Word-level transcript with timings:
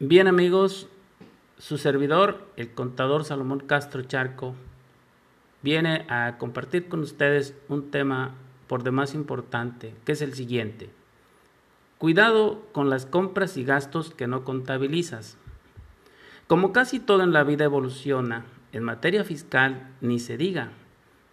Bien 0.00 0.28
amigos, 0.28 0.86
su 1.58 1.76
servidor, 1.76 2.46
el 2.54 2.72
contador 2.72 3.24
Salomón 3.24 3.58
Castro 3.58 4.02
Charco, 4.02 4.54
viene 5.62 6.06
a 6.08 6.38
compartir 6.38 6.88
con 6.88 7.00
ustedes 7.00 7.56
un 7.68 7.90
tema 7.90 8.36
por 8.68 8.84
demás 8.84 9.12
importante, 9.12 9.92
que 10.04 10.12
es 10.12 10.22
el 10.22 10.34
siguiente. 10.34 10.88
Cuidado 11.98 12.62
con 12.70 12.90
las 12.90 13.06
compras 13.06 13.56
y 13.56 13.64
gastos 13.64 14.14
que 14.14 14.28
no 14.28 14.44
contabilizas. 14.44 15.36
Como 16.46 16.72
casi 16.72 17.00
todo 17.00 17.24
en 17.24 17.32
la 17.32 17.42
vida 17.42 17.64
evoluciona, 17.64 18.44
en 18.70 18.84
materia 18.84 19.24
fiscal 19.24 19.90
ni 20.00 20.20
se 20.20 20.36
diga, 20.36 20.70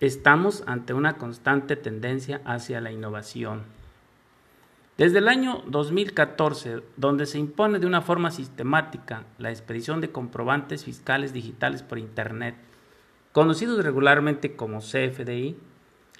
estamos 0.00 0.64
ante 0.66 0.94
una 0.94 1.18
constante 1.18 1.76
tendencia 1.76 2.40
hacia 2.46 2.80
la 2.80 2.90
innovación. 2.90 3.64
Desde 4.98 5.18
el 5.18 5.28
año 5.28 5.62
2014, 5.66 6.80
donde 6.96 7.26
se 7.26 7.38
impone 7.38 7.78
de 7.78 7.86
una 7.86 8.00
forma 8.00 8.30
sistemática 8.30 9.24
la 9.36 9.50
expedición 9.50 10.00
de 10.00 10.08
comprobantes 10.08 10.86
fiscales 10.86 11.34
digitales 11.34 11.82
por 11.82 11.98
Internet, 11.98 12.54
conocidos 13.32 13.84
regularmente 13.84 14.56
como 14.56 14.78
CFDI, 14.78 15.58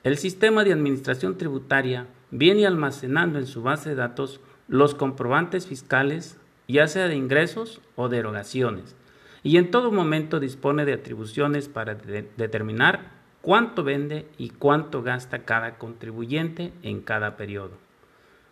el 0.05 0.19
sistema 0.19 0.63
de 0.63 0.75
administración 0.75 1.39
tributaria 1.39 2.07
viene 2.31 2.67
almacenando 2.67 3.39
en 3.39 3.47
su 3.47 3.63
base 3.63 3.89
de 3.89 3.95
datos 3.95 4.43
los 4.69 4.95
comprobantes 4.95 5.67
fiscales, 5.67 6.39
ya 6.69 6.87
sea 6.87 7.09
de 7.09 7.17
ingresos 7.17 7.81
o 7.95 8.11
de 8.11 8.19
erogaciones, 8.19 8.95
y 9.43 9.57
en 9.57 9.71
todo 9.71 9.91
momento 9.91 10.39
dispone 10.39 10.85
de 10.85 10.93
atribuciones 10.93 11.71
para 11.71 11.95
determinar 11.95 13.11
cuánto 13.41 13.85
vende 13.85 14.29
y 14.37 14.51
cuánto 14.51 15.03
gasta 15.03 15.47
cada 15.47 15.79
contribuyente 15.79 16.75
en 16.83 17.01
cada 17.01 17.39
periodo 17.39 17.86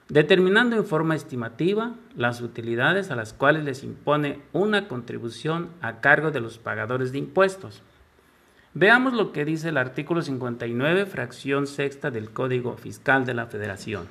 determinando 0.09 0.77
en 0.77 0.85
forma 0.85 1.15
estimativa 1.15 1.95
las 2.17 2.41
utilidades 2.41 3.11
a 3.11 3.17
las 3.17 3.33
cuales 3.33 3.65
les 3.65 3.83
impone 3.85 4.41
una 4.53 4.87
contribución 4.87 5.71
a 5.81 6.01
cargo 6.01 6.31
de 6.31 6.41
los 6.41 6.59
pagadores 6.59 7.13
de 7.13 7.19
impuestos. 7.19 7.83
Veamos 8.75 9.13
lo 9.13 9.33
que 9.33 9.45
dice 9.45 9.69
el 9.69 9.77
artículo 9.77 10.21
59, 10.21 11.07
fracción 11.07 11.67
sexta 11.67 12.11
del 12.11 12.31
Código 12.31 12.77
Fiscal 12.77 13.25
de 13.25 13.35
la 13.35 13.47
Federación. 13.47 14.09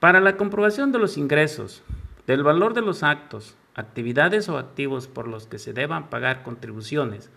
Para 0.00 0.20
la 0.20 0.36
comprobación 0.36 0.92
de 0.92 0.98
los 0.98 1.16
ingresos, 1.16 1.82
del 2.26 2.42
valor 2.42 2.74
de 2.74 2.82
los 2.82 3.02
actos, 3.02 3.54
actividades 3.74 4.48
o 4.48 4.58
activos 4.58 5.06
por 5.06 5.28
los 5.28 5.46
que 5.46 5.58
se 5.58 5.72
deban 5.72 6.10
pagar 6.10 6.42
contribuciones, 6.42 7.30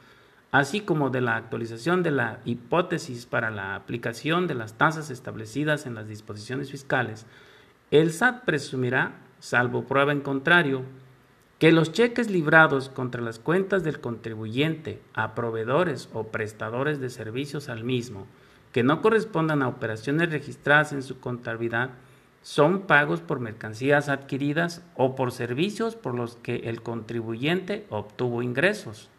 así 0.54 0.82
como 0.82 1.10
de 1.10 1.20
la 1.20 1.36
actualización 1.36 2.04
de 2.04 2.12
la 2.12 2.40
hipótesis 2.46 3.26
para 3.26 3.50
la 3.50 3.74
aplicación 3.74 4.46
de 4.46 4.54
las 4.54 4.78
tasas 4.78 5.10
establecidas 5.10 5.88
en 5.88 5.96
las 5.96 6.08
disposiciones 6.08 6.70
fiscales, 6.70 7.26
el 7.90 8.14
SAT 8.14 8.46
presumirá, 8.46 9.16
salvo 9.40 9.86
prueba 9.86 10.12
en 10.12 10.22
contrario, 10.22 10.84
que 11.58 11.72
los 11.72 11.92
cheques 11.92 12.30
librados 12.30 12.90
contra 12.90 13.24
las 13.24 13.40
cuentas 13.40 13.84
del 13.84 14.00
contribuyente 14.00 15.02
a 15.16 15.34
proveedores 15.34 16.08
o 16.14 16.28
prestadores 16.28 17.00
de 17.00 17.10
servicios 17.10 17.68
al 17.68 17.84
mismo, 17.84 18.28
que 18.72 18.84
no 18.84 19.02
correspondan 19.02 19.64
a 19.64 19.68
operaciones 19.68 20.30
registradas 20.30 20.94
en 20.94 21.02
su 21.02 21.20
contabilidad, 21.20 21.90
son 22.44 22.82
pagos 22.82 23.22
por 23.22 23.40
mercancías 23.40 24.08
adquiridas 24.08 24.84
o 24.98 25.16
por 25.16 25.32
servicios 25.32 25.96
por 25.96 26.14
los 26.14 26.36
que 26.36 26.58
el 26.70 26.84
contribuyente 26.84 27.88
obtuvo 27.90 28.44
ingresos. 28.44 29.10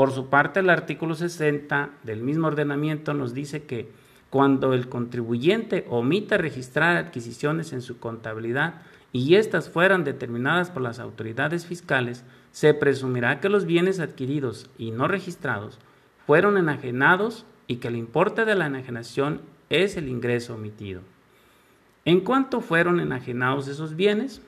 Por 0.00 0.12
su 0.12 0.30
parte, 0.30 0.60
el 0.60 0.70
artículo 0.70 1.14
60 1.14 1.90
del 2.04 2.22
mismo 2.22 2.46
ordenamiento 2.46 3.12
nos 3.12 3.34
dice 3.34 3.64
que 3.64 3.90
cuando 4.30 4.72
el 4.72 4.88
contribuyente 4.88 5.84
omita 5.90 6.38
registrar 6.38 6.96
adquisiciones 6.96 7.74
en 7.74 7.82
su 7.82 7.98
contabilidad 7.98 8.80
y 9.12 9.34
éstas 9.34 9.68
fueran 9.68 10.04
determinadas 10.04 10.70
por 10.70 10.80
las 10.80 11.00
autoridades 11.00 11.66
fiscales, 11.66 12.24
se 12.50 12.72
presumirá 12.72 13.40
que 13.40 13.50
los 13.50 13.66
bienes 13.66 14.00
adquiridos 14.00 14.70
y 14.78 14.90
no 14.90 15.06
registrados 15.06 15.78
fueron 16.26 16.56
enajenados 16.56 17.44
y 17.66 17.76
que 17.76 17.88
el 17.88 17.96
importe 17.96 18.46
de 18.46 18.54
la 18.54 18.68
enajenación 18.68 19.42
es 19.68 19.98
el 19.98 20.08
ingreso 20.08 20.54
omitido. 20.54 21.02
¿En 22.06 22.20
cuánto 22.20 22.62
fueron 22.62 23.00
enajenados 23.00 23.68
esos 23.68 23.94
bienes? 23.96 24.40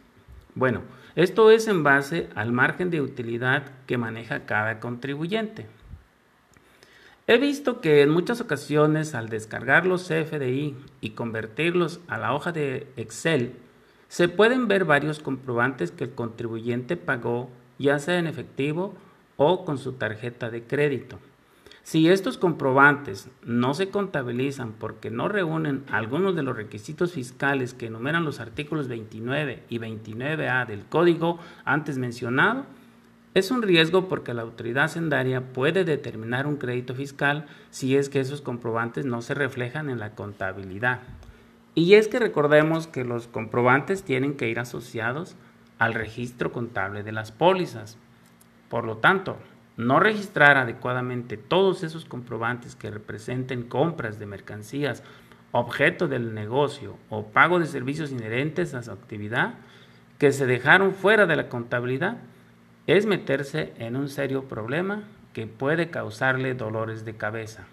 Bueno, 0.54 0.82
esto 1.14 1.50
es 1.50 1.68
en 1.68 1.82
base 1.82 2.28
al 2.34 2.52
margen 2.52 2.90
de 2.90 3.00
utilidad 3.00 3.64
que 3.86 3.98
maneja 3.98 4.44
cada 4.46 4.80
contribuyente. 4.80 5.66
He 7.26 7.38
visto 7.38 7.80
que 7.80 8.02
en 8.02 8.10
muchas 8.10 8.40
ocasiones 8.40 9.14
al 9.14 9.28
descargar 9.28 9.86
los 9.86 10.08
CFDI 10.08 10.76
y 11.00 11.10
convertirlos 11.10 12.00
a 12.08 12.18
la 12.18 12.34
hoja 12.34 12.52
de 12.52 12.88
Excel, 12.96 13.54
se 14.08 14.28
pueden 14.28 14.68
ver 14.68 14.84
varios 14.84 15.20
comprobantes 15.20 15.91
que 15.91 16.04
el 16.04 16.14
contribuyente 16.14 16.96
pagó 16.96 17.48
ya 17.78 17.98
sea 17.98 18.18
en 18.18 18.26
efectivo 18.26 18.94
o 19.36 19.64
con 19.64 19.78
su 19.78 19.94
tarjeta 19.94 20.50
de 20.50 20.64
crédito. 20.64 21.18
Si 21.82 22.09
estos 22.09 22.38
comprobantes 22.38 23.28
no 23.44 23.75
se 23.75 23.91
contabilizan 23.91 24.72
porque 24.72 25.10
no 25.10 25.28
reúnen 25.28 25.84
algunos 25.91 26.37
de 26.37 26.44
los 26.44 26.56
requisitos 26.56 27.12
fiscales 27.12 27.75
que 27.75 27.87
enumeran 27.87 28.25
los 28.25 28.38
artículos 28.38 28.87
29 28.87 29.65
y 29.69 29.78
29A 29.78 30.65
del 30.66 30.84
código 30.84 31.41
antes 31.65 31.98
mencionado, 31.98 32.66
es 33.34 33.50
un 33.50 33.62
riesgo 33.62 34.09
porque 34.09 34.32
la 34.32 34.42
autoridad 34.42 34.88
sendaria 34.88 35.53
puede 35.53 35.84
determinar 35.84 36.47
un 36.47 36.56
crédito 36.56 36.94
fiscal 36.94 37.47
si 37.71 37.97
es 37.97 38.09
que 38.09 38.21
esos 38.21 38.42
comprobantes 38.42 39.04
no 39.04 39.21
se 39.21 39.34
reflejan 39.34 39.91
en 39.91 39.98
la 39.98 40.15
contabilidad. 40.15 41.00
Y 41.75 41.94
es 41.94 42.06
que 42.06 42.21
recordemos 42.21 42.87
que 42.87 43.04
los 43.04 43.26
comprobantes 43.26 44.04
tienen 44.04 44.34
que 44.34 44.48
ir 44.48 44.60
asociados 44.60 45.34
al 45.78 45.94
registro 45.94 46.53
contable 46.53 47.03
de 47.03 47.12
las 47.12 47.32
pólizas. 47.32 47.97
Por 48.69 48.84
lo 48.84 48.98
tanto, 48.98 49.38
no 49.77 50.00
registrar 50.00 50.56
adecuadamente 50.56 51.37
todos 51.37 51.83
esos 51.83 52.05
comprobantes 52.05 52.77
que 52.77 52.91
representen 52.91 53.62
compras 53.62 54.19
de 54.19 54.27
mercancías, 54.27 55.03
objeto 55.50 56.09
del 56.09 56.34
negocio 56.34 56.97
o 57.10 57.27
pago 57.27 57.59
de 57.59 57.66
servicios 57.66 58.12
inherentes 58.12 58.75
a 58.75 58.83
su 58.83 58.91
actividad 58.91 59.55
que 60.19 60.31
se 60.31 60.47
dejaron 60.47 60.94
fuera 60.94 61.27
de 61.27 61.34
la 61.34 61.49
contabilidad, 61.49 62.19
es 62.87 63.06
meterse 63.06 63.72
en 63.78 63.97
un 63.97 64.09
serio 64.09 64.44
problema 64.44 65.03
que 65.33 65.49
puede 65.49 65.91
causarle 65.91 66.54
dolores 66.54 67.04
de 67.04 67.16
cabeza. 67.16 67.65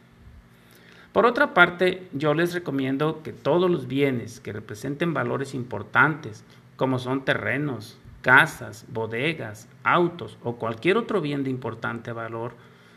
Por 1.14 1.28
otra 1.28 1.54
parte, 1.54 2.08
yo 2.12 2.34
les 2.34 2.56
recomiendo 2.56 3.22
que 3.22 3.34
todos 3.34 3.70
los 3.70 3.88
bienes 3.88 4.40
que 4.40 4.52
representen 4.52 5.14
valores 5.14 5.54
importantes, 5.54 6.44
como 6.76 6.98
son 6.98 7.24
terrenos, 7.24 7.99
casas, 8.22 8.86
bodegas, 8.90 9.70
autos 9.84 10.38
o 10.44 10.56
cualquier 10.58 10.98
otro 10.98 11.22
bien 11.22 11.44
de 11.44 11.50
importante 11.50 12.12
valor, 12.12 12.54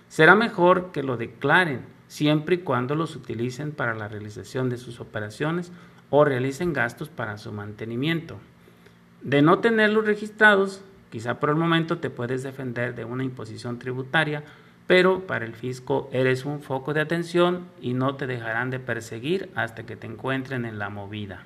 será 0.09 0.35
mejor 0.35 0.93
que 0.93 1.03
lo 1.03 1.17
declaren 1.17 1.87
siempre 2.09 2.57
y 2.57 2.59
cuando 2.59 2.95
los 2.95 3.17
utilicen 3.17 3.73
para 3.73 3.95
la 3.95 4.09
realización 4.09 4.69
de 4.69 4.77
sus 4.77 5.01
operaciones 5.01 5.73
o 6.11 6.25
realicen 6.25 6.73
gastos 6.73 7.09
para 7.09 7.39
su 7.39 7.53
mantenimiento. 7.53 8.37
De 9.23 9.41
no 9.41 9.61
tenerlos 9.61 10.05
registrados, 10.05 10.83
quizá 11.11 11.41
por 11.41 11.51
el 11.51 11.57
momento 11.57 11.99
te 11.99 12.11
puedes 12.11 12.43
defender 12.43 12.95
de 12.95 13.05
una 13.05 13.25
imposición 13.25 13.79
tributaria, 13.79 14.45
pero 14.87 15.27
para 15.27 15.47
el 15.47 15.55
fisco 15.55 16.11
eres 16.13 16.45
un 16.45 16.61
foco 16.61 16.93
de 16.93 17.01
atención 17.01 17.69
y 17.81 17.95
no 17.95 18.17
te 18.17 18.27
dejarán 18.27 18.69
de 18.71 18.81
perseguir 18.81 19.49
hasta 19.55 19.85
que 19.85 19.97
te 19.97 20.07
encuentren 20.07 20.67
en 20.67 20.79
la 20.79 20.91
movida. 20.91 21.45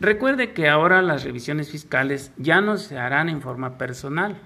Recuerde 0.00 0.52
que 0.52 0.68
ahora 0.68 1.02
las 1.02 1.22
revisiones 1.22 1.70
fiscales 1.70 2.32
ya 2.36 2.60
no 2.60 2.76
se 2.76 2.98
harán 2.98 3.28
en 3.28 3.40
forma 3.40 3.78
personal, 3.78 4.36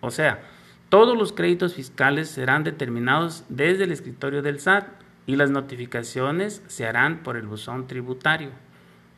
o 0.00 0.10
sea, 0.10 0.40
todos 0.88 1.16
los 1.16 1.32
créditos 1.32 1.74
fiscales 1.74 2.28
serán 2.28 2.62
determinados 2.62 3.44
desde 3.48 3.84
el 3.84 3.92
escritorio 3.92 4.42
del 4.42 4.60
SAT 4.60 4.86
y 5.26 5.34
las 5.36 5.50
notificaciones 5.50 6.62
se 6.68 6.86
harán 6.86 7.22
por 7.22 7.36
el 7.36 7.46
buzón 7.46 7.88
tributario. 7.88 8.50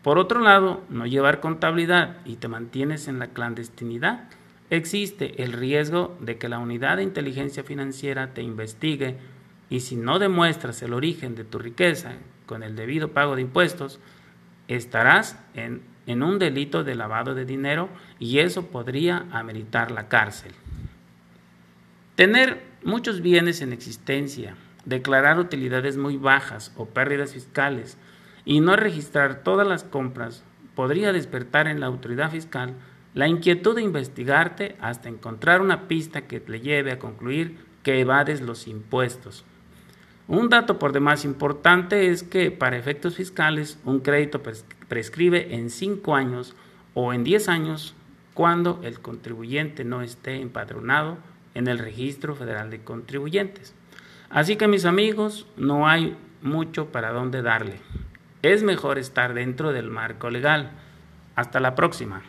Por 0.02 0.18
otro 0.18 0.40
lado, 0.40 0.84
no 0.88 1.04
llevar 1.04 1.40
contabilidad 1.40 2.18
y 2.24 2.36
te 2.36 2.48
mantienes 2.48 3.08
en 3.08 3.18
la 3.18 3.26
clandestinidad, 3.26 4.28
existe 4.70 5.42
el 5.42 5.52
riesgo 5.52 6.16
de 6.20 6.38
que 6.38 6.48
la 6.48 6.60
unidad 6.60 6.96
de 6.96 7.02
inteligencia 7.02 7.64
financiera 7.64 8.32
te 8.32 8.42
investigue 8.42 9.18
y 9.68 9.80
si 9.80 9.96
no 9.96 10.18
demuestras 10.18 10.80
el 10.82 10.94
origen 10.94 11.34
de 11.34 11.44
tu 11.44 11.58
riqueza 11.58 12.12
con 12.46 12.62
el 12.62 12.76
debido 12.76 13.08
pago 13.08 13.34
de 13.34 13.42
impuestos, 13.42 14.00
estarás 14.68 15.38
en, 15.54 15.82
en 16.06 16.22
un 16.22 16.38
delito 16.38 16.84
de 16.84 16.94
lavado 16.94 17.34
de 17.34 17.44
dinero 17.44 17.88
y 18.18 18.38
eso 18.38 18.66
podría 18.66 19.26
ameritar 19.30 19.90
la 19.90 20.08
cárcel. 20.08 20.52
Tener 22.14 22.62
muchos 22.82 23.20
bienes 23.20 23.60
en 23.60 23.72
existencia, 23.72 24.56
declarar 24.84 25.38
utilidades 25.38 25.96
muy 25.96 26.16
bajas 26.16 26.72
o 26.76 26.86
pérdidas 26.86 27.34
fiscales 27.34 27.98
y 28.44 28.60
no 28.60 28.76
registrar 28.76 29.42
todas 29.42 29.66
las 29.66 29.84
compras 29.84 30.44
podría 30.74 31.12
despertar 31.12 31.66
en 31.66 31.80
la 31.80 31.86
autoridad 31.86 32.30
fiscal 32.30 32.74
la 33.12 33.26
inquietud 33.26 33.74
de 33.74 33.82
investigarte 33.82 34.76
hasta 34.80 35.08
encontrar 35.08 35.62
una 35.62 35.88
pista 35.88 36.22
que 36.22 36.38
te 36.38 36.60
lleve 36.60 36.92
a 36.92 36.98
concluir 36.98 37.58
que 37.82 38.00
evades 38.00 38.40
los 38.42 38.68
impuestos. 38.68 39.44
Un 40.28 40.48
dato 40.48 40.78
por 40.78 40.92
demás 40.92 41.24
importante 41.24 42.10
es 42.10 42.24
que 42.24 42.50
para 42.50 42.76
efectos 42.76 43.14
fiscales 43.14 43.78
un 43.84 44.00
crédito 44.00 44.42
prescribe 44.88 45.54
en 45.54 45.70
5 45.70 46.16
años 46.16 46.56
o 46.94 47.12
en 47.12 47.22
10 47.22 47.48
años 47.48 47.94
cuando 48.34 48.80
el 48.82 49.00
contribuyente 49.00 49.84
no 49.84 50.02
esté 50.02 50.40
empadronado 50.40 51.18
en 51.54 51.68
el 51.68 51.78
Registro 51.78 52.34
Federal 52.34 52.70
de 52.70 52.82
Contribuyentes. 52.82 53.72
Así 54.28 54.56
que 54.56 54.66
mis 54.66 54.84
amigos, 54.84 55.46
no 55.56 55.86
hay 55.86 56.16
mucho 56.42 56.86
para 56.86 57.12
dónde 57.12 57.42
darle. 57.42 57.76
Es 58.42 58.64
mejor 58.64 58.98
estar 58.98 59.32
dentro 59.32 59.72
del 59.72 59.90
marco 59.90 60.28
legal. 60.30 60.72
Hasta 61.36 61.60
la 61.60 61.74
próxima. 61.74 62.22